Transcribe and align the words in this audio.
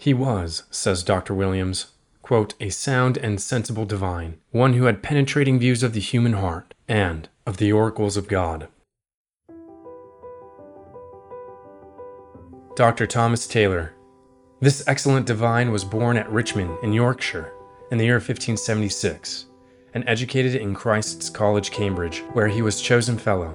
He 0.00 0.14
was, 0.14 0.62
says 0.70 1.02
Dr. 1.02 1.34
Williams, 1.34 1.88
quote, 2.22 2.54
a 2.58 2.70
sound 2.70 3.18
and 3.18 3.38
sensible 3.38 3.84
divine, 3.84 4.38
one 4.50 4.72
who 4.72 4.84
had 4.84 5.02
penetrating 5.02 5.58
views 5.58 5.82
of 5.82 5.92
the 5.92 6.00
human 6.00 6.32
heart 6.32 6.72
and 6.88 7.28
of 7.44 7.58
the 7.58 7.70
oracles 7.70 8.16
of 8.16 8.26
God. 8.26 8.68
Dr. 12.76 13.06
Thomas 13.06 13.46
Taylor. 13.46 13.92
This 14.60 14.82
excellent 14.86 15.26
divine 15.26 15.70
was 15.70 15.84
born 15.84 16.16
at 16.16 16.30
Richmond 16.30 16.78
in 16.82 16.94
Yorkshire 16.94 17.52
in 17.90 17.98
the 17.98 18.06
year 18.06 18.14
1576 18.14 19.44
and 19.92 20.02
educated 20.06 20.54
in 20.54 20.72
Christ's 20.72 21.28
College, 21.28 21.72
Cambridge, 21.72 22.20
where 22.32 22.48
he 22.48 22.62
was 22.62 22.80
chosen 22.80 23.18
fellow. 23.18 23.54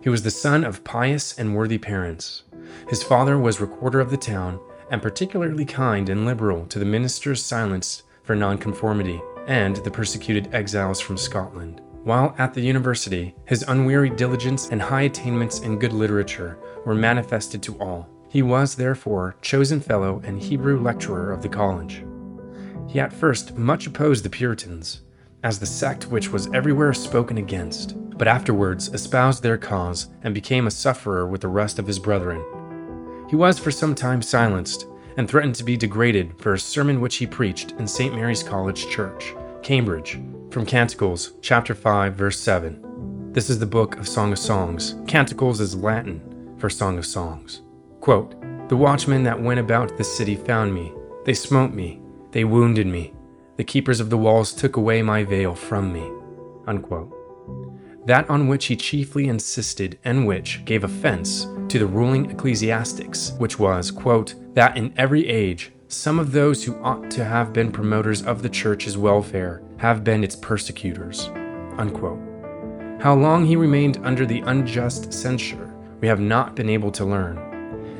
He 0.00 0.08
was 0.08 0.22
the 0.22 0.30
son 0.30 0.64
of 0.64 0.82
pious 0.82 1.38
and 1.38 1.54
worthy 1.54 1.76
parents. 1.76 2.44
His 2.88 3.02
father 3.02 3.38
was 3.38 3.60
recorder 3.60 4.00
of 4.00 4.10
the 4.10 4.16
town 4.16 4.60
and 4.90 5.02
particularly 5.02 5.64
kind 5.64 6.08
and 6.08 6.26
liberal 6.26 6.66
to 6.66 6.78
the 6.78 6.84
ministers 6.84 7.44
silenced 7.44 8.02
for 8.22 8.36
nonconformity 8.36 9.20
and 9.46 9.76
the 9.76 9.90
persecuted 9.90 10.54
exiles 10.54 11.00
from 11.00 11.16
Scotland. 11.16 11.80
While 12.04 12.34
at 12.38 12.54
the 12.54 12.60
university, 12.60 13.34
his 13.46 13.64
unwearied 13.68 14.16
diligence 14.16 14.68
and 14.68 14.80
high 14.80 15.02
attainments 15.02 15.60
in 15.60 15.78
good 15.78 15.92
literature 15.92 16.58
were 16.86 16.94
manifested 16.94 17.62
to 17.64 17.78
all. 17.78 18.08
He 18.28 18.42
was, 18.42 18.74
therefore, 18.74 19.36
chosen 19.42 19.80
fellow 19.80 20.22
and 20.24 20.40
Hebrew 20.40 20.80
lecturer 20.80 21.32
of 21.32 21.42
the 21.42 21.48
college. 21.48 22.04
He 22.86 23.00
at 23.00 23.12
first 23.12 23.56
much 23.56 23.86
opposed 23.86 24.24
the 24.24 24.30
Puritans, 24.30 25.02
as 25.42 25.58
the 25.58 25.66
sect 25.66 26.06
which 26.06 26.30
was 26.30 26.48
everywhere 26.54 26.92
spoken 26.92 27.38
against, 27.38 27.94
but 28.16 28.28
afterwards 28.28 28.88
espoused 28.88 29.42
their 29.42 29.58
cause 29.58 30.08
and 30.22 30.34
became 30.34 30.66
a 30.66 30.70
sufferer 30.70 31.26
with 31.26 31.40
the 31.40 31.48
rest 31.48 31.78
of 31.78 31.86
his 31.86 31.98
brethren. 31.98 32.42
He 33.28 33.36
was 33.36 33.58
for 33.58 33.70
some 33.70 33.94
time 33.94 34.22
silenced 34.22 34.86
and 35.18 35.28
threatened 35.28 35.54
to 35.56 35.64
be 35.64 35.76
degraded 35.76 36.38
for 36.38 36.54
a 36.54 36.58
sermon 36.58 37.00
which 37.00 37.16
he 37.16 37.26
preached 37.26 37.72
in 37.72 37.86
St. 37.86 38.14
Mary's 38.14 38.42
College 38.42 38.88
Church, 38.88 39.34
Cambridge, 39.62 40.18
from 40.50 40.64
Canticles, 40.64 41.32
chapter 41.42 41.74
5, 41.74 42.14
verse 42.14 42.40
7. 42.40 43.32
This 43.32 43.50
is 43.50 43.58
the 43.58 43.66
book 43.66 43.98
of 43.98 44.08
Song 44.08 44.32
of 44.32 44.38
Songs. 44.38 44.94
Canticles 45.06 45.60
is 45.60 45.76
Latin 45.76 46.56
for 46.56 46.70
Song 46.70 46.96
of 46.96 47.04
Songs. 47.04 47.60
Quote, 48.00 48.34
The 48.70 48.76
watchmen 48.76 49.24
that 49.24 49.40
went 49.40 49.60
about 49.60 49.98
the 49.98 50.04
city 50.04 50.34
found 50.34 50.72
me. 50.72 50.94
They 51.26 51.34
smote 51.34 51.74
me. 51.74 52.00
They 52.30 52.44
wounded 52.44 52.86
me. 52.86 53.12
The 53.58 53.64
keepers 53.64 54.00
of 54.00 54.08
the 54.08 54.16
walls 54.16 54.54
took 54.54 54.76
away 54.76 55.02
my 55.02 55.24
veil 55.24 55.54
from 55.54 55.92
me. 55.92 56.10
Unquote. 56.66 57.12
That 58.08 58.30
on 58.30 58.48
which 58.48 58.64
he 58.64 58.76
chiefly 58.76 59.28
insisted 59.28 59.98
and 60.02 60.26
which 60.26 60.64
gave 60.64 60.82
offense 60.82 61.46
to 61.68 61.78
the 61.78 61.86
ruling 61.86 62.30
ecclesiastics, 62.30 63.34
which 63.36 63.58
was, 63.58 63.90
quote, 63.90 64.34
that 64.54 64.78
in 64.78 64.94
every 64.96 65.28
age 65.28 65.72
some 65.88 66.18
of 66.18 66.32
those 66.32 66.64
who 66.64 66.82
ought 66.82 67.10
to 67.10 67.22
have 67.22 67.52
been 67.52 67.70
promoters 67.70 68.22
of 68.22 68.40
the 68.40 68.48
church's 68.48 68.96
welfare 68.96 69.62
have 69.76 70.04
been 70.04 70.24
its 70.24 70.34
persecutors. 70.34 71.28
Unquote. 71.76 72.18
How 72.98 73.14
long 73.14 73.44
he 73.44 73.56
remained 73.56 74.00
under 74.02 74.24
the 74.24 74.40
unjust 74.40 75.12
censure, 75.12 75.74
we 76.00 76.08
have 76.08 76.18
not 76.18 76.56
been 76.56 76.70
able 76.70 76.90
to 76.92 77.04
learn. 77.04 77.36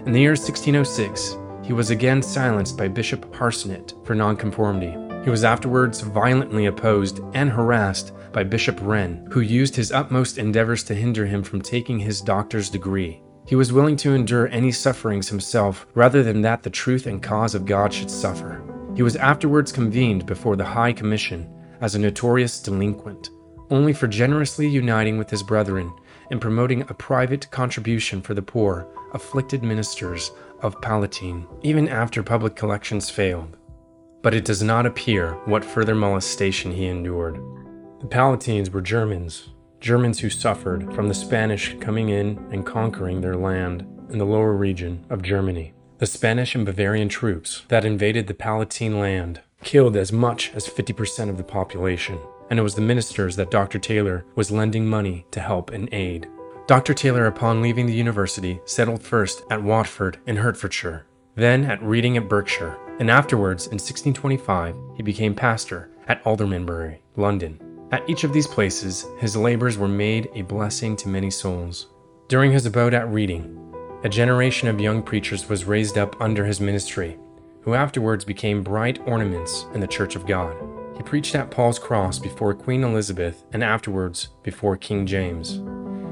In 0.07 0.13
the 0.13 0.21
year 0.21 0.31
1606, 0.31 1.37
he 1.63 1.75
was 1.75 1.91
again 1.91 2.23
silenced 2.23 2.79
by 2.79 2.89
Bishop 2.89 3.35
Harsnett 3.35 3.93
for 4.05 4.15
nonconformity. 4.15 5.08
He 5.25 5.31
was 5.31 5.45
afterwards 5.45 6.01
violently 6.01 6.67
opposed 6.67 7.21
and 7.35 7.51
harassed 7.51 8.13
by 8.33 8.45
Bishop 8.45 8.79
Wren, 8.83 9.29
who 9.31 9.41
used 9.41 9.77
his 9.77 9.93
utmost 9.93 10.39
endeavors 10.39 10.83
to 10.85 10.95
hinder 10.95 11.27
him 11.27 11.43
from 11.43 11.61
taking 11.61 11.99
his 11.99 12.21
doctor's 12.21 12.71
degree. 12.71 13.23
He 13.47 13.55
was 13.55 13.73
willing 13.73 13.97
to 13.97 14.15
endure 14.15 14.49
any 14.49 14.71
sufferings 14.73 15.29
himself 15.29 15.87
rather 15.95 16.23
than 16.23 16.43
that 16.43 16.63
the 16.63 16.71
truth 16.71 17.07
and 17.07 17.23
cause 17.23 17.55
of 17.55 17.67
God 17.67 17.93
should 17.93 18.11
suffer. 18.11 18.63
He 18.95 19.03
was 19.03 19.17
afterwards 19.17 19.73
convened 19.73 20.27
before 20.27 20.57
the 20.57 20.65
High 20.65 20.93
Commission 20.93 21.49
as 21.81 21.95
a 21.95 21.99
notorious 21.99 22.61
delinquent, 22.61 23.31
only 23.71 23.93
for 23.93 24.07
generously 24.07 24.69
uniting 24.69 25.19
with 25.19 25.31
his 25.31 25.43
brethren 25.43 25.93
in 26.31 26.41
promoting 26.41 26.83
a 26.83 26.95
private 26.95 27.51
contribution 27.51 28.21
for 28.21 28.35
the 28.35 28.43
poor, 28.43 28.87
afflicted 29.13 29.63
ministers 29.63 30.31
of 30.61 30.81
Palatine, 30.81 31.47
even 31.63 31.89
after 31.89 32.23
public 32.23 32.55
collections 32.55 33.09
failed. 33.09 33.57
But 34.23 34.35
it 34.35 34.45
does 34.45 34.63
not 34.63 34.87
appear 34.87 35.33
what 35.45 35.65
further 35.65 35.95
molestation 35.95 36.73
he 36.73 36.87
endured. 36.87 37.37
The 38.01 38.07
Palatines 38.07 38.71
were 38.71 38.81
Germans, 38.81 39.51
Germans 39.81 40.19
who 40.19 40.31
suffered 40.31 40.93
from 40.95 41.09
the 41.09 41.15
Spanish 41.15 41.77
coming 41.81 42.09
in 42.09 42.39
and 42.51 42.67
conquering 42.67 43.21
their 43.21 43.37
land 43.37 43.87
in 44.11 44.19
the 44.19 44.27
lower 44.27 44.55
region 44.55 45.05
of 45.11 45.23
Germany. 45.23 45.73
The 45.99 46.07
Spanish 46.07 46.55
and 46.55 46.65
Bavarian 46.65 47.09
troops 47.09 47.63
that 47.69 47.85
invaded 47.85 48.27
the 48.27 48.35
Palatine 48.35 48.99
land 48.99 49.41
killed 49.63 49.97
as 49.97 50.13
much 50.13 50.53
as 50.55 50.69
50% 50.69 51.29
of 51.29 51.37
the 51.37 51.45
population, 51.45 52.19
and 52.51 52.59
it 52.59 52.63
was 52.63 52.75
the 52.75 52.81
ministers 52.81 53.37
that 53.37 53.51
Dr. 53.51 53.79
Taylor 53.79 54.25
was 54.35 54.51
lending 54.51 54.87
money 54.87 55.27
to 55.33 55.41
help 55.41 55.71
and 55.71 55.93
aid. 55.93 56.29
Dr. 56.67 56.95
Taylor, 56.95 57.27
upon 57.27 57.63
leaving 57.63 57.87
the 57.87 57.95
university, 57.95 58.61
settled 58.65 59.03
first 59.03 59.43
at 59.51 59.63
Watford 59.63 60.19
in 60.27 60.37
Hertfordshire, 60.37 61.07
then 61.35 61.65
at 61.65 61.83
Reading 61.83 62.17
at 62.17 62.29
Berkshire, 62.29 62.77
and 62.99 63.11
afterwards, 63.11 63.67
in 63.67 63.75
1625, 63.75 64.75
he 64.97 65.03
became 65.03 65.35
pastor 65.35 65.91
at 66.09 66.25
Aldermanbury, 66.27 67.01
London. 67.17 67.61
At 67.93 68.09
each 68.09 68.25
of 68.25 68.33
these 68.33 68.47
places, 68.47 69.07
his 69.19 69.37
labors 69.37 69.79
were 69.79 69.89
made 69.89 70.29
a 70.35 70.43
blessing 70.43 70.97
to 70.97 71.09
many 71.09 71.31
souls. 71.31 71.87
During 72.29 72.53
his 72.53 72.67
abode 72.67 72.95
at 72.95 73.09
Reading, 73.09 73.65
a 74.05 74.09
generation 74.09 74.69
of 74.69 74.81
young 74.81 75.03
preachers 75.03 75.49
was 75.49 75.65
raised 75.65 75.97
up 75.97 76.21
under 76.21 76.45
his 76.45 76.61
ministry, 76.61 77.19
who 77.63 77.75
afterwards 77.75 78.25
became 78.25 78.63
bright 78.63 79.01
ornaments 79.07 79.67
in 79.75 79.81
the 79.81 79.87
Church 79.87 80.17
of 80.17 80.27
God. 80.27 80.57
He 80.97 81.03
preached 81.03 81.35
at 81.35 81.51
Paul's 81.51 81.79
Cross 81.79 82.19
before 82.19 82.53
Queen 82.55 82.83
Elizabeth 82.83 83.45
and 83.53 83.63
afterwards 83.63 84.29
before 84.43 84.77
King 84.77 85.07
James. 85.07 85.61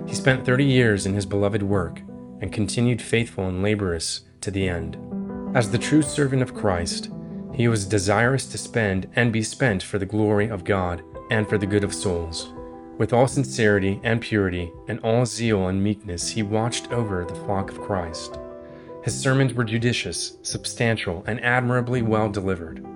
He 0.08 0.14
spent 0.14 0.46
30 0.46 0.64
years 0.64 1.06
in 1.06 1.14
his 1.14 1.26
beloved 1.26 1.62
work 1.62 2.00
and 2.40 2.52
continued 2.52 3.02
faithful 3.02 3.48
and 3.48 3.62
laborious 3.62 4.20
to 4.40 4.50
the 4.50 4.68
end. 4.68 4.96
As 5.56 5.70
the 5.70 5.78
true 5.78 6.02
servant 6.02 6.42
of 6.42 6.54
Christ, 6.54 7.08
he 7.54 7.66
was 7.66 7.86
desirous 7.86 8.44
to 8.48 8.58
spend 8.58 9.08
and 9.16 9.32
be 9.32 9.42
spent 9.42 9.82
for 9.82 9.98
the 9.98 10.04
glory 10.04 10.48
of 10.48 10.64
God 10.64 11.02
and 11.30 11.48
for 11.48 11.56
the 11.56 11.64
good 11.64 11.82
of 11.82 11.94
souls. 11.94 12.52
With 12.98 13.14
all 13.14 13.26
sincerity 13.26 13.98
and 14.02 14.20
purity 14.20 14.70
and 14.86 15.00
all 15.00 15.24
zeal 15.24 15.68
and 15.68 15.82
meekness, 15.82 16.28
he 16.28 16.42
watched 16.42 16.92
over 16.92 17.24
the 17.24 17.34
flock 17.34 17.70
of 17.70 17.80
Christ. 17.80 18.38
His 19.02 19.18
sermons 19.18 19.54
were 19.54 19.64
judicious, 19.64 20.36
substantial, 20.42 21.24
and 21.26 21.42
admirably 21.42 22.02
well 22.02 22.28
delivered. 22.28 22.86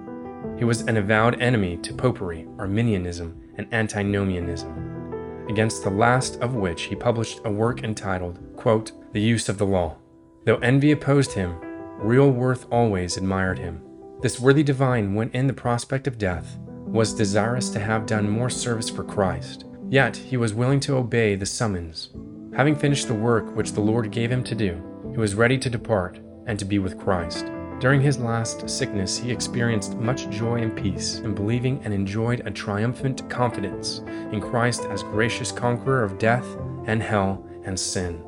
He 0.58 0.66
was 0.66 0.82
an 0.82 0.98
avowed 0.98 1.40
enemy 1.40 1.78
to 1.78 1.94
popery, 1.94 2.46
Arminianism, 2.58 3.40
and 3.56 3.72
antinomianism, 3.72 5.46
against 5.48 5.82
the 5.82 5.88
last 5.88 6.38
of 6.42 6.56
which 6.56 6.82
he 6.82 6.94
published 6.94 7.40
a 7.46 7.50
work 7.50 7.84
entitled, 7.84 8.38
quote, 8.58 8.92
The 9.14 9.22
Use 9.22 9.48
of 9.48 9.56
the 9.56 9.64
Law. 9.64 9.96
Though 10.44 10.58
envy 10.58 10.92
opposed 10.92 11.32
him, 11.32 11.54
real 12.00 12.30
worth 12.30 12.66
always 12.70 13.16
admired 13.16 13.58
him. 13.58 13.82
This 14.20 14.40
worthy 14.40 14.62
divine, 14.62 15.14
when 15.14 15.30
in 15.30 15.46
the 15.46 15.52
prospect 15.52 16.06
of 16.06 16.18
death, 16.18 16.58
was 16.86 17.14
desirous 17.14 17.70
to 17.70 17.80
have 17.80 18.06
done 18.06 18.28
more 18.28 18.50
service 18.50 18.90
for 18.90 19.04
Christ, 19.04 19.64
yet 19.88 20.16
he 20.16 20.36
was 20.36 20.54
willing 20.54 20.80
to 20.80 20.96
obey 20.96 21.34
the 21.34 21.46
summons. 21.46 22.10
Having 22.56 22.76
finished 22.76 23.06
the 23.06 23.14
work 23.14 23.54
which 23.54 23.72
the 23.72 23.80
Lord 23.80 24.10
gave 24.10 24.30
him 24.30 24.42
to 24.44 24.54
do, 24.54 24.82
he 25.12 25.18
was 25.18 25.34
ready 25.34 25.56
to 25.58 25.70
depart 25.70 26.18
and 26.46 26.58
to 26.58 26.64
be 26.64 26.78
with 26.78 26.98
Christ. 26.98 27.46
During 27.78 28.00
his 28.02 28.18
last 28.18 28.68
sickness, 28.68 29.16
he 29.16 29.30
experienced 29.30 29.96
much 29.96 30.28
joy 30.28 30.56
and 30.56 30.76
peace 30.76 31.20
in 31.20 31.34
believing 31.34 31.80
and 31.84 31.94
enjoyed 31.94 32.42
a 32.46 32.50
triumphant 32.50 33.28
confidence 33.30 34.00
in 34.32 34.40
Christ 34.40 34.84
as 34.90 35.02
gracious 35.02 35.50
conqueror 35.50 36.04
of 36.04 36.18
death 36.18 36.46
and 36.86 37.02
hell 37.02 37.46
and 37.64 37.78
sin. 37.78 38.22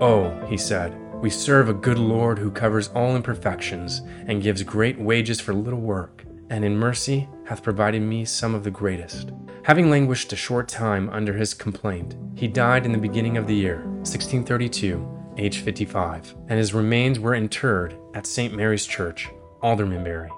Oh, 0.00 0.30
he 0.46 0.58
said, 0.58 0.94
we 1.20 1.30
serve 1.30 1.68
a 1.68 1.74
good 1.74 1.98
Lord 1.98 2.38
who 2.38 2.50
covers 2.50 2.88
all 2.88 3.16
imperfections 3.16 4.02
and 4.26 4.42
gives 4.42 4.62
great 4.62 4.98
wages 4.98 5.40
for 5.40 5.54
little 5.54 5.80
work 5.80 6.26
and 6.50 6.64
in 6.64 6.76
mercy 6.76 7.28
hath 7.44 7.62
provided 7.62 8.02
me 8.02 8.24
some 8.24 8.54
of 8.54 8.64
the 8.64 8.70
greatest. 8.70 9.32
Having 9.62 9.90
languished 9.90 10.32
a 10.32 10.36
short 10.36 10.68
time 10.68 11.08
under 11.10 11.32
his 11.32 11.54
complaint, 11.54 12.16
he 12.34 12.46
died 12.46 12.86
in 12.86 12.92
the 12.92 12.98
beginning 12.98 13.36
of 13.36 13.46
the 13.46 13.54
year, 13.54 13.78
1632, 13.78 15.34
aged 15.38 15.64
55, 15.64 16.34
and 16.48 16.58
his 16.58 16.74
remains 16.74 17.18
were 17.18 17.34
interred 17.34 17.96
at 18.14 18.26
St. 18.26 18.54
Mary's 18.54 18.86
Church, 18.86 19.28
Aldermanbury. 19.62 20.30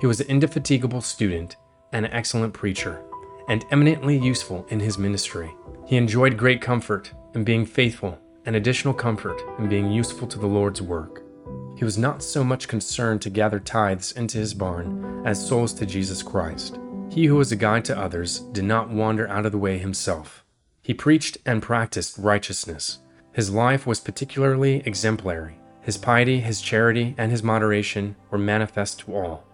He 0.00 0.06
was 0.06 0.20
an 0.20 0.28
indefatigable 0.28 1.00
student 1.00 1.56
and 1.92 2.06
an 2.06 2.12
excellent 2.12 2.52
preacher, 2.52 3.02
and 3.48 3.64
eminently 3.70 4.16
useful 4.18 4.66
in 4.68 4.80
his 4.80 4.98
ministry. 4.98 5.52
He 5.86 5.96
enjoyed 5.96 6.36
great 6.36 6.60
comfort 6.60 7.12
in 7.34 7.44
being 7.44 7.64
faithful 7.66 8.18
and 8.46 8.56
additional 8.56 8.94
comfort 8.94 9.42
in 9.58 9.68
being 9.68 9.90
useful 9.90 10.26
to 10.28 10.38
the 10.38 10.46
Lord's 10.46 10.80
work. 10.80 11.22
He 11.76 11.84
was 11.84 11.98
not 11.98 12.22
so 12.22 12.42
much 12.42 12.68
concerned 12.68 13.20
to 13.22 13.30
gather 13.30 13.60
tithes 13.60 14.12
into 14.12 14.38
his 14.38 14.54
barn 14.54 15.22
as 15.26 15.46
souls 15.46 15.74
to 15.74 15.84
Jesus 15.84 16.22
Christ. 16.22 16.78
He 17.10 17.26
who 17.26 17.36
was 17.36 17.52
a 17.52 17.56
guide 17.56 17.84
to 17.86 17.98
others 17.98 18.40
did 18.52 18.64
not 18.64 18.88
wander 18.88 19.28
out 19.28 19.46
of 19.46 19.52
the 19.52 19.58
way 19.58 19.78
himself. 19.78 20.44
He 20.82 20.94
preached 20.94 21.38
and 21.44 21.62
practiced 21.62 22.16
righteousness. 22.16 23.00
His 23.32 23.50
life 23.50 23.86
was 23.86 24.00
particularly 24.00 24.82
exemplary. 24.86 25.58
His 25.82 25.98
piety, 25.98 26.40
his 26.40 26.62
charity, 26.62 27.14
and 27.18 27.30
his 27.30 27.42
moderation 27.42 28.16
were 28.30 28.38
manifest 28.38 29.00
to 29.00 29.14
all. 29.14 29.44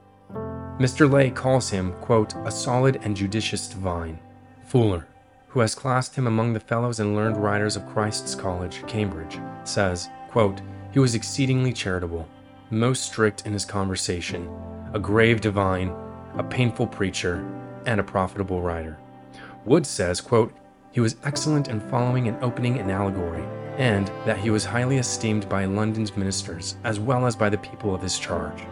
Mr. 0.78 1.10
Lay 1.10 1.30
calls 1.30 1.70
him, 1.70 1.92
quote, 2.00 2.34
a 2.44 2.50
solid 2.50 3.00
and 3.02 3.16
judicious 3.16 3.68
divine. 3.68 4.18
Fuller, 4.64 5.06
who 5.52 5.60
has 5.60 5.74
classed 5.74 6.16
him 6.16 6.26
among 6.26 6.54
the 6.54 6.60
fellows 6.60 6.98
and 6.98 7.14
learned 7.14 7.36
writers 7.36 7.76
of 7.76 7.86
Christ's 7.86 8.34
College, 8.34 8.82
Cambridge, 8.86 9.38
says, 9.64 10.08
quote, 10.30 10.62
he 10.92 10.98
was 10.98 11.14
exceedingly 11.14 11.74
charitable, 11.74 12.26
most 12.70 13.04
strict 13.04 13.44
in 13.44 13.52
his 13.52 13.66
conversation, 13.66 14.48
a 14.94 14.98
grave 14.98 15.42
divine, 15.42 15.94
a 16.38 16.42
painful 16.42 16.86
preacher, 16.86 17.46
and 17.84 18.00
a 18.00 18.04
profitable 18.04 18.62
writer. 18.62 18.96
Wood 19.66 19.84
says, 19.84 20.22
quote, 20.22 20.54
he 20.90 21.00
was 21.00 21.16
excellent 21.22 21.68
in 21.68 21.80
following 21.80 22.28
and 22.28 22.42
opening 22.42 22.78
an 22.78 22.88
allegory, 22.88 23.44
and 23.76 24.08
that 24.24 24.38
he 24.38 24.48
was 24.48 24.64
highly 24.64 24.96
esteemed 24.96 25.46
by 25.50 25.66
London's 25.66 26.16
ministers 26.16 26.76
as 26.82 26.98
well 26.98 27.26
as 27.26 27.36
by 27.36 27.50
the 27.50 27.58
people 27.58 27.94
of 27.94 28.00
his 28.00 28.18
charge. 28.18 28.62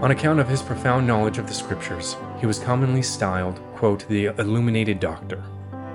On 0.00 0.10
account 0.10 0.40
of 0.40 0.48
his 0.48 0.62
profound 0.62 1.06
knowledge 1.06 1.36
of 1.36 1.46
the 1.46 1.52
scriptures, 1.52 2.16
he 2.38 2.46
was 2.46 2.58
commonly 2.58 3.02
styled, 3.02 3.60
quote, 3.74 4.08
the 4.08 4.26
illuminated 4.38 5.00
doctor. 5.00 5.42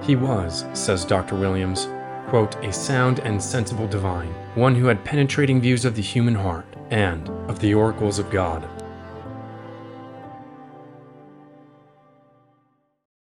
He 0.06 0.16
was, 0.16 0.66
says 0.74 1.04
Dr. 1.04 1.36
Williams, 1.36 1.88
quote, 2.28 2.56
a 2.64 2.72
sound 2.72 3.20
and 3.22 3.42
sensible 3.42 3.88
divine, 3.88 4.32
one 4.54 4.76
who 4.76 4.86
had 4.86 5.04
penetrating 5.04 5.60
views 5.60 5.84
of 5.84 5.96
the 5.96 6.02
human 6.02 6.36
heart 6.36 6.68
and 6.92 7.28
of 7.50 7.58
the 7.58 7.74
oracles 7.74 8.20
of 8.20 8.30
God. 8.30 8.70